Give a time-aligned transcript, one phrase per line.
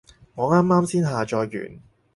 [0.33, 1.79] 我啱啱先下載完